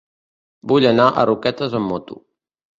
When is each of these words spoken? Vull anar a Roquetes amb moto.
Vull 0.71 0.87
anar 0.93 1.05
a 1.09 1.27
Roquetes 1.33 1.79
amb 1.83 1.93
moto. 1.95 2.21